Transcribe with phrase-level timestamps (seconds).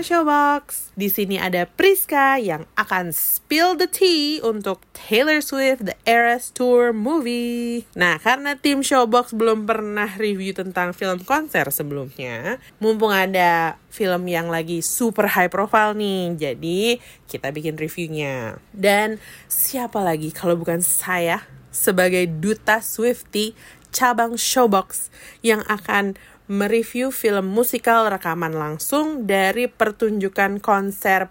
[0.00, 6.50] Showbox, di sini ada Priska yang akan spill the tea untuk Taylor Swift The Eras
[6.50, 7.88] Tour movie.
[7.94, 14.48] Nah, karena tim Showbox belum pernah review tentang film konser sebelumnya, mumpung ada film yang
[14.48, 16.98] lagi super high profile nih, jadi
[17.28, 18.58] kita bikin reviewnya.
[18.74, 23.54] Dan siapa lagi kalau bukan saya sebagai duta Swifty
[23.90, 25.10] cabang Showbox
[25.42, 26.14] yang akan
[26.50, 31.30] mereview film musikal rekaman langsung dari pertunjukan konser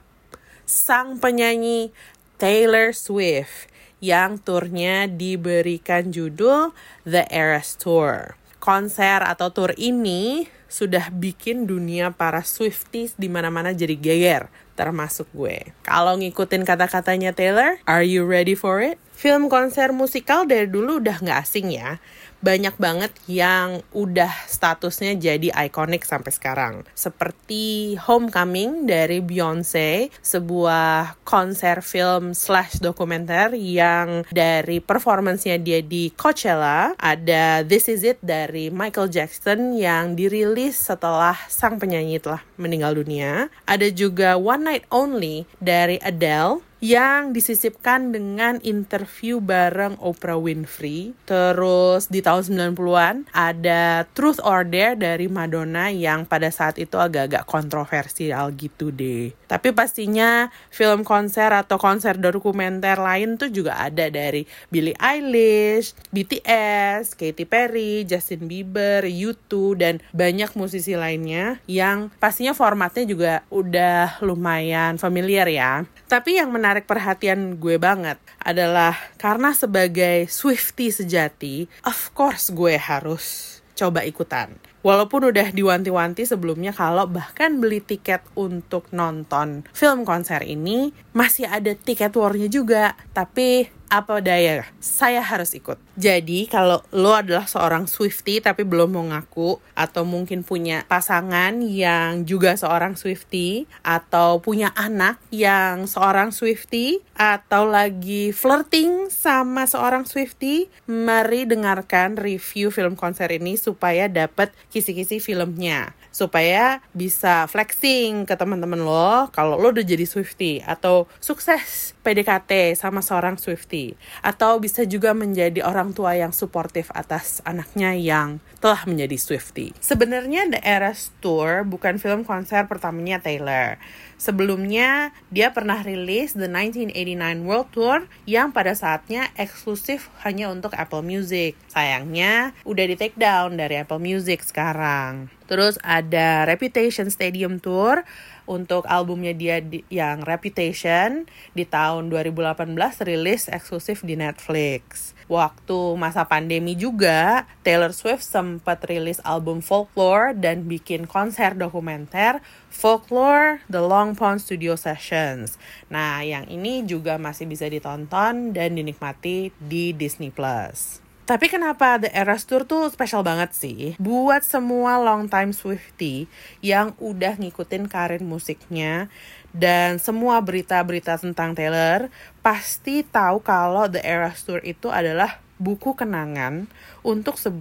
[0.64, 1.92] sang penyanyi
[2.40, 3.68] Taylor Swift
[4.00, 6.72] yang turnya diberikan judul
[7.04, 8.40] The Eras Tour.
[8.64, 14.48] Konser atau tour ini sudah bikin dunia para Swifties di mana-mana jadi geger,
[14.80, 15.76] termasuk gue.
[15.84, 18.96] Kalau ngikutin kata-katanya Taylor, are you ready for it?
[19.20, 22.00] Film konser musikal dari dulu udah nggak asing ya
[22.40, 26.74] banyak banget yang udah statusnya jadi ikonik sampai sekarang.
[26.96, 36.96] Seperti Homecoming dari Beyonce, sebuah konser film slash dokumenter yang dari performancenya dia di Coachella.
[36.96, 43.52] Ada This Is It dari Michael Jackson yang dirilis setelah sang penyanyi telah meninggal dunia.
[43.68, 51.12] Ada juga One Night Only dari Adele yang disisipkan dengan interview bareng Oprah Winfrey.
[51.28, 57.44] Terus di tahun 90-an ada Truth or Dare dari Madonna yang pada saat itu agak-agak
[57.46, 59.36] kontroversial gitu deh.
[59.46, 67.18] Tapi pastinya film konser atau konser dokumenter lain tuh juga ada dari Billie Eilish, BTS,
[67.18, 74.96] Katy Perry, Justin Bieber, U2 dan banyak musisi lainnya yang pastinya formatnya juga udah lumayan
[74.96, 75.84] familiar ya.
[76.10, 83.60] Tapi yang menarik perhatian gue banget adalah karena sebagai Swifty sejati, of course gue harus
[83.78, 84.58] coba ikutan.
[84.82, 91.78] Walaupun udah diwanti-wanti sebelumnya kalau bahkan beli tiket untuk nonton film konser ini masih ada
[91.78, 92.98] tiket warnya juga.
[93.14, 95.82] Tapi apa daya, saya harus ikut.
[95.98, 102.24] Jadi kalau lo adalah seorang Swifty tapi belum mau ngaku atau mungkin punya pasangan yang
[102.24, 110.70] juga seorang Swifty atau punya anak yang seorang Swifty atau lagi flirting sama seorang Swifty,
[110.86, 118.82] mari dengarkan review film konser ini supaya dapat kisi-kisi filmnya supaya bisa flexing ke teman-teman
[118.82, 123.94] lo kalau lo udah jadi Swifty atau sukses PDKT sama seorang Swifty
[124.26, 129.78] atau bisa juga menjadi orang tua yang suportif atas anaknya yang telah menjadi Swifty.
[129.78, 133.78] Sebenarnya The Eras Tour bukan film konser pertamanya Taylor.
[134.20, 137.98] Sebelumnya, dia pernah rilis The 1989 World Tour
[138.28, 141.56] yang pada saatnya eksklusif hanya untuk Apple Music.
[141.72, 145.32] Sayangnya, udah di take down dari Apple Music sekarang.
[145.48, 148.04] Terus ada Reputation Stadium Tour
[148.50, 152.66] untuk albumnya dia di, yang Reputation di tahun 2018
[153.06, 155.14] rilis eksklusif di Netflix.
[155.30, 162.42] Waktu masa pandemi juga, Taylor Swift sempat rilis album Folklore dan bikin konser dokumenter
[162.74, 165.62] Folklore The Long Pond Studio Sessions.
[165.94, 171.09] Nah, yang ini juga masih bisa ditonton dan dinikmati di Disney Plus.
[171.30, 173.94] Tapi kenapa The Eras Tour tuh spesial banget sih?
[174.02, 176.26] Buat semua long time Swifty
[176.66, 179.14] yang udah ngikutin karir musiknya
[179.54, 182.10] dan semua berita-berita tentang Taylor
[182.42, 186.66] pasti tahu kalau The Eras Tour itu adalah buku kenangan
[187.06, 187.54] untuk 10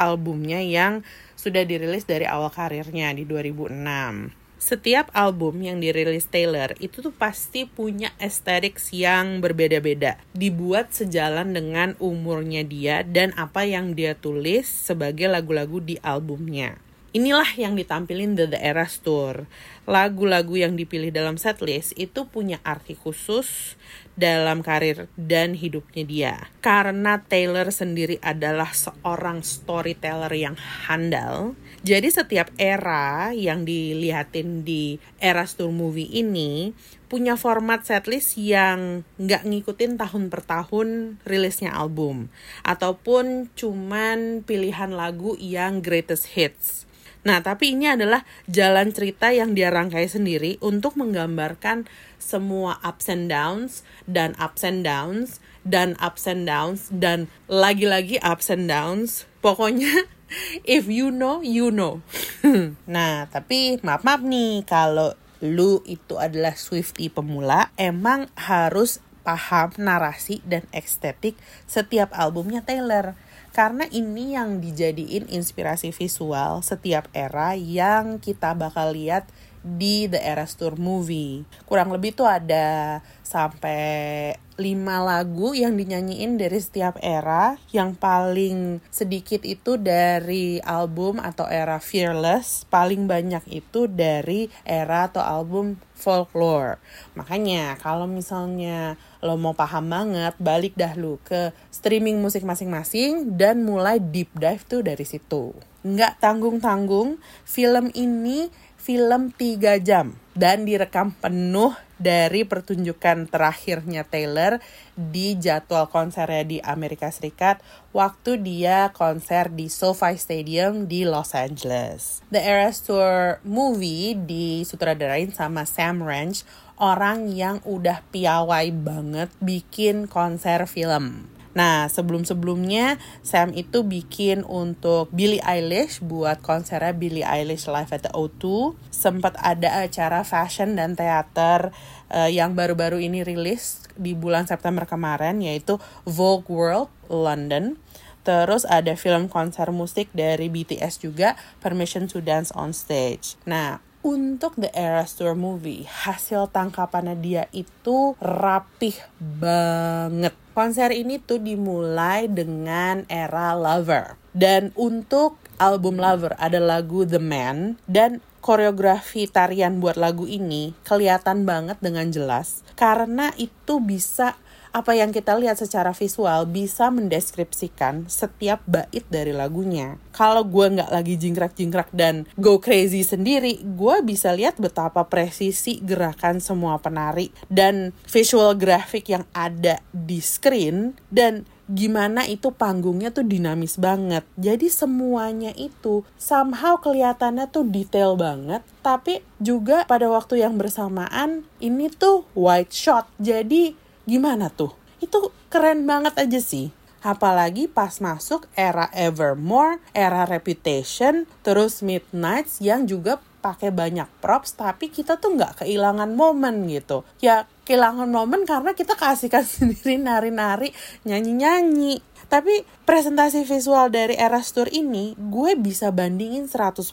[0.00, 1.04] albumnya yang
[1.36, 7.64] sudah dirilis dari awal karirnya di 2006 setiap album yang dirilis Taylor itu tuh pasti
[7.64, 10.20] punya aesthetics yang berbeda-beda.
[10.36, 16.76] Dibuat sejalan dengan umurnya dia dan apa yang dia tulis sebagai lagu-lagu di albumnya.
[17.10, 19.50] Inilah yang ditampilin The, The Eras Tour.
[19.90, 23.74] Lagu-lagu yang dipilih dalam setlist itu punya arti khusus
[24.14, 26.34] dalam karir dan hidupnya dia.
[26.62, 30.54] Karena Taylor sendiri adalah seorang storyteller yang
[30.86, 36.76] handal, jadi setiap era yang dilihatin di Eras Tour movie ini
[37.10, 42.30] punya format setlist yang nggak ngikutin tahun per tahun rilisnya album
[42.62, 46.89] ataupun cuman pilihan lagu yang greatest hits.
[47.20, 51.84] Nah, tapi ini adalah jalan cerita yang dia rangkai sendiri untuk menggambarkan
[52.16, 58.48] semua ups and downs dan ups and downs dan ups and downs dan lagi-lagi ups
[58.48, 59.28] and downs.
[59.44, 60.08] Pokoknya
[60.64, 62.00] if you know, you know.
[62.88, 65.12] nah, tapi maaf-maaf nih kalau
[65.44, 71.36] lu itu adalah Swifty pemula, emang harus paham narasi dan estetik
[71.68, 73.16] setiap albumnya Taylor
[73.50, 79.26] karena ini yang dijadiin inspirasi visual setiap era yang kita bakal lihat
[79.60, 81.44] di The Eras Tour movie.
[81.68, 84.64] Kurang lebih tuh ada sampai 5
[85.04, 87.60] lagu yang dinyanyiin dari setiap era.
[87.72, 88.58] Yang paling
[88.88, 96.80] sedikit itu dari album atau era Fearless, paling banyak itu dari era atau album folklore.
[97.12, 103.60] Makanya kalau misalnya lo mau paham banget, balik dah lu ke streaming musik masing-masing dan
[103.64, 105.52] mulai deep dive tuh dari situ.
[105.84, 114.56] Nggak tanggung-tanggung, film ini film 3 jam dan direkam penuh dari pertunjukan terakhirnya Taylor
[114.96, 117.60] di jadwal konsernya di Amerika Serikat
[117.92, 122.24] waktu dia konser di SoFi Stadium di Los Angeles.
[122.32, 126.48] The Eras Tour movie disutradarain sama Sam Ranch,
[126.80, 131.39] orang yang udah piawai banget bikin konser film.
[131.50, 138.12] Nah, sebelum-sebelumnya Sam itu bikin untuk Billie Eilish buat konsernya Billie Eilish Live at the
[138.14, 138.74] O2.
[138.94, 141.74] Sempat ada acara fashion dan teater
[142.14, 147.78] uh, yang baru-baru ini rilis di bulan September kemarin yaitu Vogue World London.
[148.20, 153.40] Terus ada film konser musik dari BTS juga, Permission to Dance on Stage.
[153.48, 160.32] Nah, untuk The Eras Tour movie, hasil tangkapannya dia itu rapih banget.
[160.60, 164.20] Konser ini tuh dimulai dengan era Lover.
[164.36, 171.48] Dan untuk album Lover ada lagu The Man dan koreografi tarian buat lagu ini kelihatan
[171.48, 174.36] banget dengan jelas karena itu bisa
[174.70, 179.98] apa yang kita lihat secara visual bisa mendeskripsikan setiap bait dari lagunya.
[180.14, 186.38] Kalau gue nggak lagi jingkrak-jingkrak dan go crazy sendiri, gue bisa lihat betapa presisi gerakan
[186.38, 193.78] semua penari dan visual grafik yang ada di screen dan gimana itu panggungnya tuh dinamis
[193.78, 194.26] banget.
[194.34, 201.86] Jadi semuanya itu somehow kelihatannya tuh detail banget, tapi juga pada waktu yang bersamaan ini
[201.94, 203.06] tuh wide shot.
[203.22, 204.72] Jadi Gimana tuh?
[205.00, 206.72] Itu keren banget aja sih.
[207.00, 214.92] Apalagi pas masuk era Evermore, era Reputation, terus Midnights yang juga pakai banyak props tapi
[214.92, 220.76] kita tuh nggak kehilangan momen gitu ya kehilangan momen karena kita kasihkan sendiri nari-nari
[221.08, 226.86] nyanyi-nyanyi tapi presentasi visual dari Eras Tour ini gue bisa bandingin 100%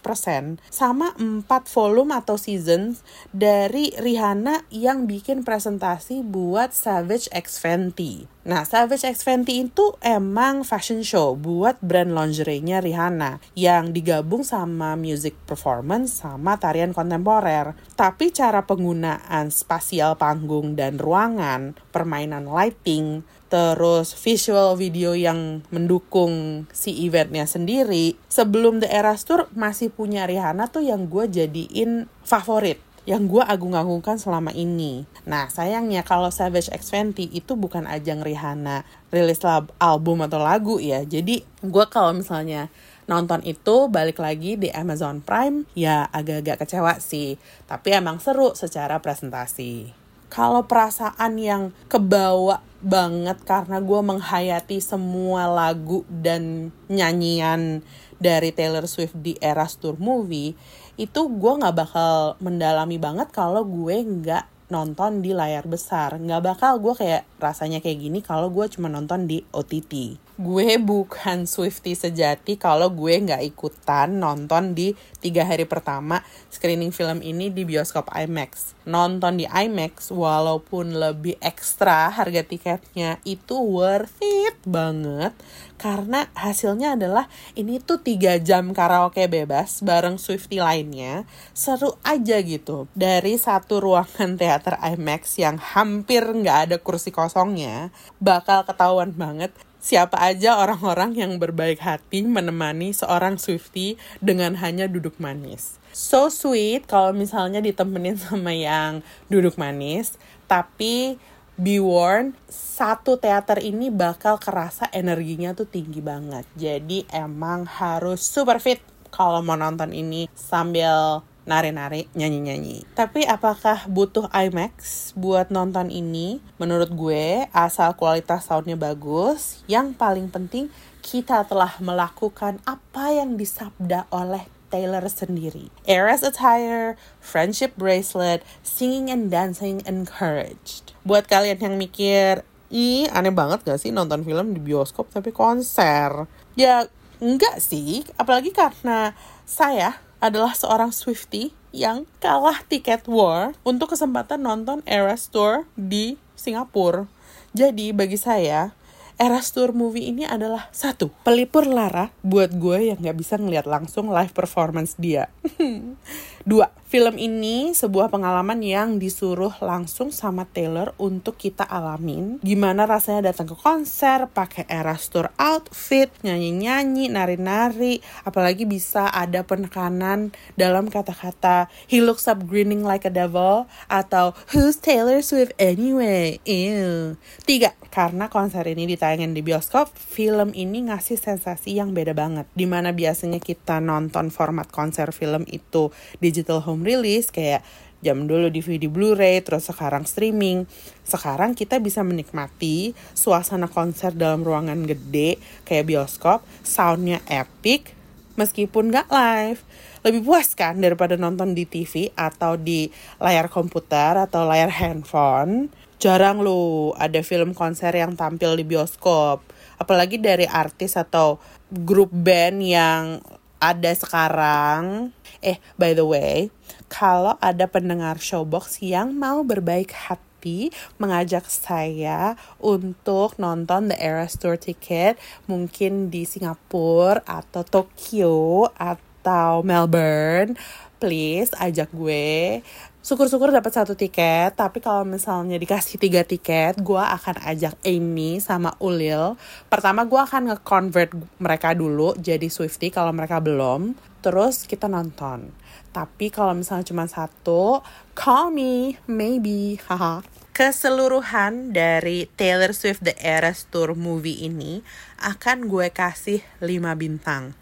[0.74, 8.26] sama 4 volume atau seasons dari Rihanna yang bikin presentasi buat Savage X Fenty.
[8.48, 14.96] Nah, Savage X Fenty itu emang fashion show buat brand lingerie-nya Rihanna yang digabung sama
[14.96, 17.76] music performance sama tarian kontemporer.
[18.00, 26.92] Tapi cara penggunaan spasial panggung dan ruangan, permainan lighting, terus visual video yang mendukung si
[27.08, 33.32] eventnya sendiri sebelum The Eras Tour masih punya Rihanna tuh yang gue jadiin favorit yang
[33.32, 35.08] gue agung-agungkan selama ini.
[35.24, 38.84] Nah sayangnya kalau Savage X Fenty itu bukan ajang Rihanna
[39.16, 39.40] rilis
[39.80, 41.08] album atau lagu ya.
[41.08, 42.68] Jadi gue kalau misalnya
[43.08, 47.40] nonton itu balik lagi di Amazon Prime ya agak-agak kecewa sih.
[47.64, 50.07] Tapi emang seru secara presentasi.
[50.28, 57.82] Kalau perasaan yang kebawa banget karena gue menghayati semua lagu dan nyanyian
[58.22, 60.54] dari Taylor Swift di Eras Tour movie
[60.98, 66.20] itu gue nggak bakal mendalami banget kalau gue nggak nonton di layar besar.
[66.20, 71.50] Nggak bakal gue kayak rasanya kayak gini kalau gue cuma nonton di OTT gue bukan
[71.50, 76.22] Swifty sejati kalau gue nggak ikutan nonton di tiga hari pertama
[76.54, 78.78] screening film ini di bioskop IMAX.
[78.86, 85.34] Nonton di IMAX walaupun lebih ekstra harga tiketnya itu worth it banget.
[85.78, 91.26] Karena hasilnya adalah ini tuh tiga jam karaoke bebas bareng Swifty lainnya.
[91.54, 92.86] Seru aja gitu.
[92.94, 97.90] Dari satu ruangan teater IMAX yang hampir nggak ada kursi kosongnya
[98.22, 99.54] bakal ketahuan banget
[99.88, 105.80] siapa aja orang-orang yang berbaik hati menemani seorang Swifty dengan hanya duduk manis.
[105.96, 109.00] So sweet kalau misalnya ditemenin sama yang
[109.32, 110.20] duduk manis,
[110.52, 111.16] tapi
[111.56, 116.44] be warned, satu teater ini bakal kerasa energinya tuh tinggi banget.
[116.60, 122.84] Jadi emang harus super fit kalau mau nonton ini sambil nari-nari, nyanyi-nyanyi.
[122.94, 126.44] Tapi apakah butuh IMAX buat nonton ini?
[126.60, 130.68] Menurut gue, asal kualitas soundnya bagus, yang paling penting
[131.00, 135.72] kita telah melakukan apa yang disabda oleh Taylor sendiri.
[135.88, 140.92] Eras attire, friendship bracelet, singing and dancing encouraged.
[141.08, 146.28] Buat kalian yang mikir, ih aneh banget gak sih nonton film di bioskop tapi konser?
[146.60, 146.92] Ya
[147.24, 149.16] enggak sih, apalagi karena
[149.48, 157.06] saya adalah seorang Swifty yang kalah tiket war untuk kesempatan nonton Eras Tour di Singapura.
[157.54, 158.74] Jadi bagi saya,
[159.18, 164.14] Eras Tour movie ini adalah satu pelipur lara buat gue yang gak bisa ngeliat langsung
[164.14, 165.34] live performance dia.
[166.48, 172.40] Dua, film ini sebuah pengalaman yang disuruh langsung sama Taylor untuk kita alamin.
[172.40, 180.32] Gimana rasanya datang ke konser, pakai Eras Tour outfit, nyanyi-nyanyi, nari-nari, apalagi bisa ada penekanan
[180.56, 186.40] dalam kata-kata he looks up grinning like a devil atau who's Taylor Swift anyway?
[186.48, 187.20] Ew.
[187.44, 192.48] Tiga, karena konser ini ditayangin di bioskop, film ini ngasih sensasi yang beda banget.
[192.56, 195.92] Di mana biasanya kita nonton format konser film itu
[196.38, 197.66] digital home release kayak
[198.06, 200.70] jam dulu DVD Blu-ray terus sekarang streaming.
[201.02, 207.98] Sekarang kita bisa menikmati suasana konser dalam ruangan gede kayak bioskop, soundnya epic
[208.38, 209.66] meskipun nggak live.
[210.06, 215.74] Lebih puas kan daripada nonton di TV atau di layar komputer atau layar handphone.
[215.98, 219.42] Jarang loh ada film konser yang tampil di bioskop.
[219.82, 221.42] Apalagi dari artis atau
[221.74, 223.18] grup band yang
[223.58, 225.14] ada sekarang.
[225.42, 226.50] Eh, by the way,
[226.90, 234.56] kalau ada pendengar Showbox yang mau berbaik hati mengajak saya untuk nonton The Eras Tour
[234.58, 235.18] ticket
[235.50, 240.56] mungkin di Singapura atau Tokyo atau Melbourne,
[241.02, 242.62] please ajak gue
[243.08, 248.76] syukur-syukur dapat satu tiket tapi kalau misalnya dikasih tiga tiket gue akan ajak Amy sama
[248.84, 249.40] Ulil.
[249.72, 253.96] Pertama gue akan nge-convert mereka dulu jadi Swifty kalau mereka belum.
[254.20, 255.56] Terus kita nonton.
[255.96, 257.80] Tapi kalau misalnya cuma satu
[258.12, 259.80] call me maybe.
[259.88, 260.20] Haha.
[260.52, 264.84] Keseluruhan dari Taylor Swift The Eras Tour movie ini
[265.24, 267.56] akan gue kasih 5 bintang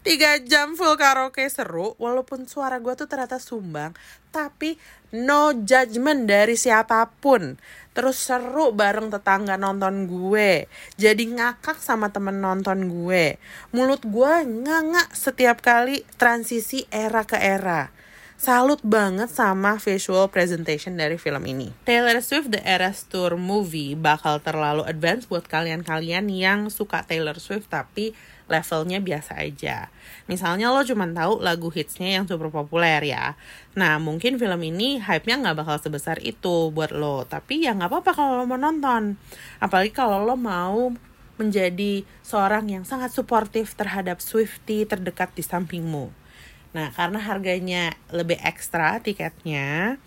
[0.00, 3.92] Tiga jam full karaoke seru, walaupun suara gue tuh ternyata sumbang,
[4.32, 4.80] tapi
[5.12, 7.60] no judgment dari siapa pun.
[7.92, 13.36] Terus seru bareng tetangga nonton gue, jadi ngakak sama temen nonton gue.
[13.76, 17.99] Mulut gue nganga setiap kali transisi era ke era
[18.40, 21.76] salut banget sama visual presentation dari film ini.
[21.84, 27.68] Taylor Swift The Eras Tour movie bakal terlalu advance buat kalian-kalian yang suka Taylor Swift
[27.68, 28.16] tapi
[28.48, 29.92] levelnya biasa aja.
[30.24, 33.36] Misalnya lo cuma tahu lagu hitsnya yang super populer ya.
[33.76, 37.28] Nah mungkin film ini hype-nya nggak bakal sebesar itu buat lo.
[37.28, 39.20] Tapi ya nggak apa-apa kalau lo mau nonton.
[39.60, 40.88] Apalagi kalau lo mau
[41.36, 46.19] menjadi seorang yang sangat suportif terhadap Swifty terdekat di sampingmu.
[46.70, 49.98] Nah, karena harganya lebih ekstra tiketnya,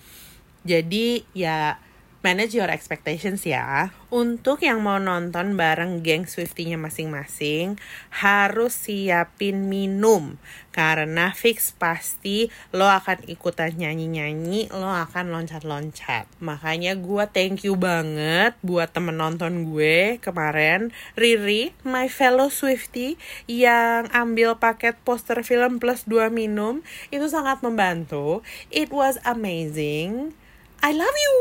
[0.64, 1.76] jadi ya
[2.24, 3.92] manage your expectations ya.
[4.08, 7.76] Untuk yang mau nonton bareng geng Swifty-nya masing-masing,
[8.24, 10.40] harus siapin minum.
[10.74, 16.26] Karena fix pasti lo akan ikutan nyanyi-nyanyi, lo akan loncat-loncat.
[16.40, 24.10] Makanya gue thank you banget buat temen nonton gue kemarin, Riri, my fellow Swifty, yang
[24.16, 26.82] ambil paket poster film plus 2 minum.
[27.12, 28.42] Itu sangat membantu.
[28.72, 30.34] It was amazing
[30.84, 31.36] I love you.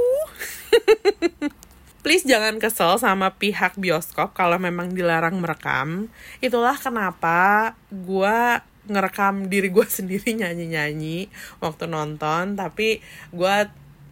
[2.07, 6.07] Please jangan kesel sama pihak bioskop kalau memang dilarang merekam.
[6.39, 11.27] Itulah kenapa gue ngerekam diri gue sendiri nyanyi-nyanyi
[11.59, 12.55] waktu nonton.
[12.55, 13.03] Tapi
[13.35, 13.57] gue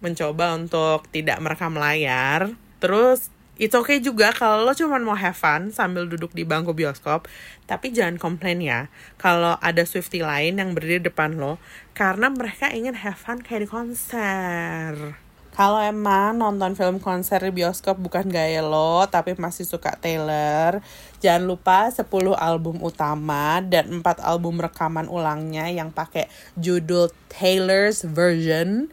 [0.02, 2.50] mencoba untuk tidak merekam layar.
[2.82, 3.30] Terus
[3.61, 7.29] It's okay juga kalau lo cuma mau have fun sambil duduk di bangku bioskop,
[7.69, 8.88] tapi jangan komplain ya
[9.21, 11.61] kalau ada Swifty lain yang berdiri depan lo
[11.93, 15.12] karena mereka ingin have fun kayak di konser.
[15.52, 20.81] Kalau emang nonton film konser di bioskop bukan gaya lo, tapi masih suka Taylor,
[21.21, 28.88] jangan lupa 10 album utama dan 4 album rekaman ulangnya yang pakai judul Taylor's Version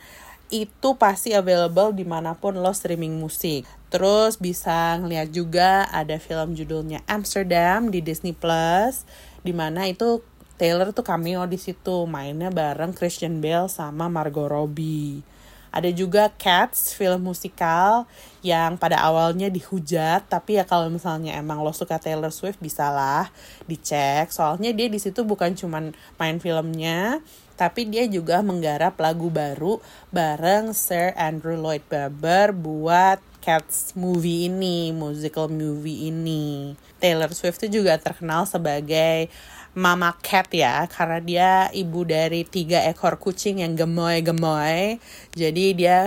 [0.48, 3.68] itu pasti available di mana pun lo streaming musik.
[3.88, 9.08] Terus bisa ngeliat juga ada film judulnya Amsterdam di Disney Plus,
[9.44, 10.24] di mana itu
[10.58, 15.22] Taylor tuh cameo di situ mainnya bareng Christian Bale sama Margot Robbie.
[15.68, 18.10] Ada juga Cats, film musikal
[18.42, 23.30] yang pada awalnya dihujat, tapi ya kalau misalnya emang lo suka Taylor Swift bisalah
[23.70, 24.34] dicek.
[24.34, 27.22] Soalnya dia di situ bukan cuman main filmnya,
[27.58, 29.82] tapi dia juga menggarap lagu baru
[30.14, 36.76] bareng Sir Andrew Lloyd Webber buat Cats movie ini, musical movie ini.
[37.02, 39.32] Taylor Swift itu juga terkenal sebagai
[39.78, 44.98] Mama Cat ya karena dia ibu dari tiga ekor kucing yang gemoy-gemoy
[45.38, 45.98] jadi dia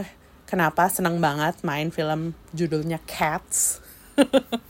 [0.42, 3.78] kenapa seneng banget main film judulnya Cats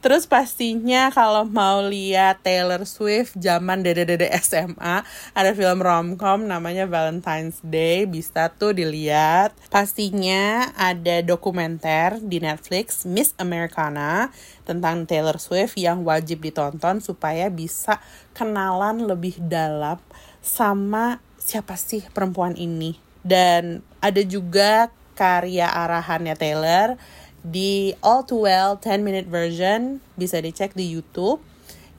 [0.00, 7.60] Terus pastinya kalau mau lihat Taylor Swift zaman dede-dede SMA, ada film romcom namanya Valentine's
[7.60, 9.52] Day, bisa tuh dilihat.
[9.68, 14.32] Pastinya ada dokumenter di Netflix Miss Americana
[14.62, 17.98] tentang Taylor Swift yang wajib ditonton supaya bisa
[18.32, 19.98] kenalan lebih dalam
[20.40, 22.96] sama siapa sih perempuan ini.
[23.22, 24.90] Dan ada juga
[25.22, 26.98] karya arahannya Taylor
[27.46, 31.38] di All Too Well 10 minute version bisa dicek di YouTube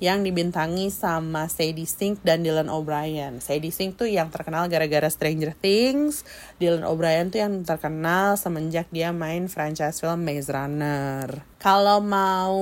[0.04, 3.40] yang dibintangi sama Sadie Sink dan Dylan O'Brien.
[3.40, 6.28] Sadie Sink tuh yang terkenal gara-gara Stranger Things,
[6.60, 11.48] Dylan O'Brien tuh yang terkenal semenjak dia main franchise film Maze Runner.
[11.64, 12.60] Kalau mau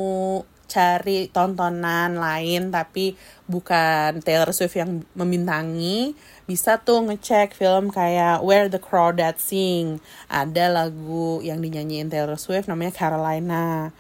[0.72, 3.20] cari tontonan lain tapi
[3.52, 6.16] bukan Taylor Swift yang membintangi.
[6.48, 10.00] Bisa tuh ngecek film kayak Where the Crawdad Sing.
[10.32, 13.92] Ada lagu yang dinyanyiin Taylor Swift namanya Carolina.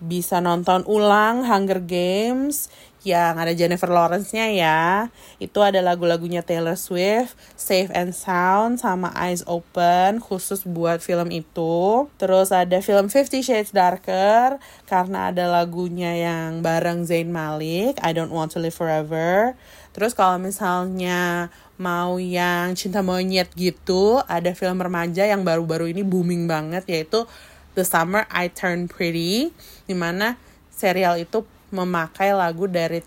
[0.00, 2.72] Bisa nonton ulang Hunger Games
[3.04, 5.12] yang ada Jennifer Lawrence-nya ya.
[5.36, 12.08] Itu ada lagu-lagunya Taylor Swift, Safe and Sound sama Eyes Open khusus buat film itu.
[12.16, 14.56] Terus ada film Fifty Shades Darker
[14.88, 19.54] karena ada lagunya yang bareng Zayn Malik, I Don't Want to Live Forever.
[19.94, 26.50] Terus kalau misalnya mau yang cinta monyet gitu, ada film remaja yang baru-baru ini booming
[26.50, 27.28] banget yaitu
[27.78, 29.50] The Summer I Turned Pretty,
[29.86, 30.38] di mana
[30.70, 33.02] serial itu memakai lagu dari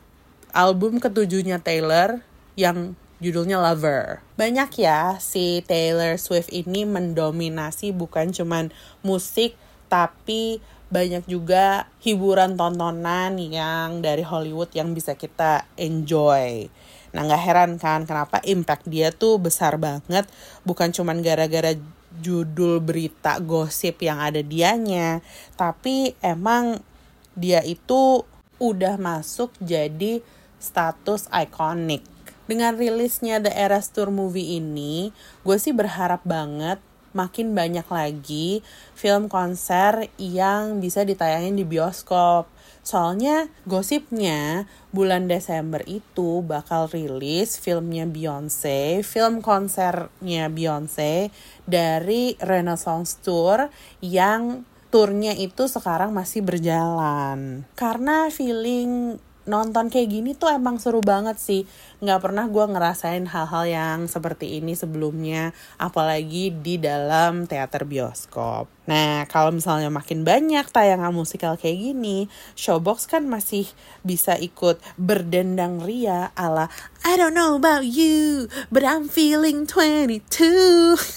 [0.52, 2.20] album ketujuhnya Taylor
[2.60, 4.22] yang judulnya Lover.
[4.38, 8.70] Banyak ya si Taylor Swift ini mendominasi bukan cuman
[9.02, 16.72] musik tapi banyak juga hiburan tontonan yang dari Hollywood yang bisa kita enjoy.
[17.12, 20.28] Nah gak heran kan kenapa impact dia tuh besar banget
[20.64, 21.76] bukan cuman gara-gara
[22.18, 25.22] judul berita gosip yang ada dianya
[25.60, 26.82] tapi emang
[27.38, 28.26] dia itu
[28.58, 30.22] udah masuk jadi
[30.58, 32.02] status ikonik.
[32.48, 35.12] Dengan rilisnya The Eras Tour movie ini,
[35.44, 36.80] gue sih berharap banget
[37.18, 38.62] makin banyak lagi
[38.94, 42.46] film konser yang bisa ditayangin di bioskop.
[42.88, 44.64] Soalnya gosipnya
[44.96, 51.28] bulan Desember itu bakal rilis filmnya Beyonce, film konsernya Beyonce
[51.68, 53.68] dari Renaissance Tour
[54.00, 57.68] yang turnya itu sekarang masih berjalan.
[57.76, 61.64] Karena feeling nonton kayak gini tuh emang seru banget sih.
[62.04, 68.68] Nggak pernah gue ngerasain hal-hal yang seperti ini sebelumnya apalagi di dalam teater bioskop.
[68.92, 72.28] Nah kalau misalnya makin banyak tayangan musikal kayak gini
[72.60, 73.66] showbox kan masih
[74.04, 76.68] bisa ikut berdendang ria ala
[77.08, 81.00] I don't know about you but I'm feeling 22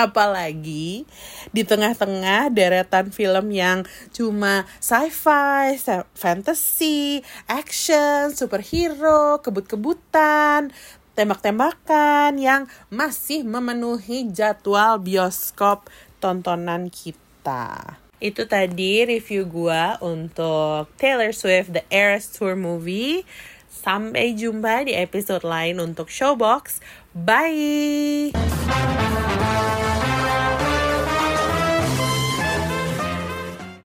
[0.00, 1.04] apalagi
[1.52, 3.84] di tengah-tengah deretan film yang
[4.14, 5.76] cuma sci-fi,
[6.16, 10.72] fantasy, action, superhero, kebut-kebutan,
[11.12, 18.00] tembak-tembakan yang masih memenuhi jadwal bioskop tontonan kita.
[18.20, 23.24] Itu tadi review gua untuk Taylor Swift The Eras Tour Movie.
[23.80, 26.84] Sampai jumpa di episode lain untuk Showbox.
[27.16, 28.36] Bye!